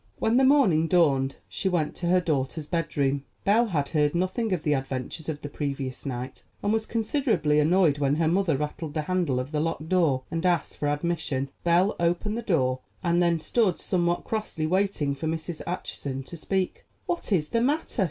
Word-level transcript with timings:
When 0.17 0.37
the 0.37 0.43
morning 0.43 0.87
dawned 0.87 1.35
she 1.47 1.69
went 1.69 1.93
to 1.97 2.07
her 2.07 2.19
daughter's 2.19 2.65
bedroom. 2.65 3.23
Belle 3.45 3.67
had 3.67 3.89
heard 3.89 4.15
nothing 4.15 4.51
of 4.51 4.63
the 4.63 4.73
adventures 4.73 5.29
of 5.29 5.43
the 5.43 5.47
previous 5.47 6.07
night, 6.07 6.43
and 6.63 6.73
was 6.73 6.87
considerably 6.87 7.59
annoyed 7.59 7.99
when 7.99 8.15
her 8.15 8.27
mother 8.27 8.57
rattled 8.57 8.95
the 8.95 9.03
handle 9.03 9.39
of 9.39 9.51
the 9.51 9.59
locked 9.59 9.89
door, 9.89 10.23
and 10.31 10.43
asked 10.43 10.77
for 10.77 10.87
admission. 10.87 11.49
Belle 11.63 11.95
opened 11.99 12.35
the 12.35 12.41
door, 12.41 12.79
and 13.03 13.21
then 13.21 13.37
stood 13.37 13.77
somewhat 13.77 14.23
crossly 14.23 14.65
waiting 14.65 15.13
for 15.13 15.27
Mrs. 15.27 15.61
Acheson 15.67 16.23
to 16.25 16.35
speak. 16.35 16.87
"What 17.05 17.31
is 17.31 17.49
the 17.49 17.61
matter?" 17.61 17.99